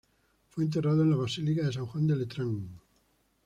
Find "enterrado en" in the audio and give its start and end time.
0.63-1.11